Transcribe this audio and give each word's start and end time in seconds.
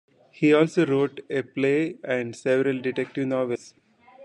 He 0.31 0.51
also 0.51 0.83
wrote 0.83 1.19
a 1.29 1.43
play 1.43 1.99
and 2.03 2.35
several 2.35 2.81
detective 2.81 3.27
novels. 3.27 3.75